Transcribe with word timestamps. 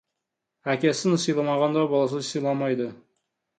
Әкесін 0.73 1.17
сыйламағанды, 1.25 1.85
баласы 1.93 2.25
сыйламайды. 2.33 2.91